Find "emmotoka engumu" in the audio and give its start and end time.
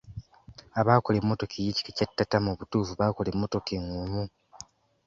3.31-4.23